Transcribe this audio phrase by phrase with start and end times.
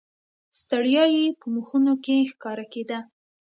[0.59, 2.99] ستړیا یې په مخونو کې ښکاره کېده.